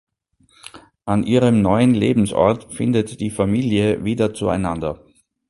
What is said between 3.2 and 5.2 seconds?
Familie wieder zueinander.